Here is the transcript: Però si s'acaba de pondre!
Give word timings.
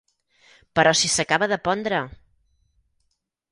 Però 0.79 0.93
si 1.01 1.11
s'acaba 1.17 1.49
de 1.53 1.61
pondre! 1.69 2.01